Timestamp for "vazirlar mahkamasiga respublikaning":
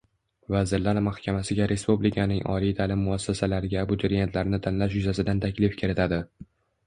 0.53-2.39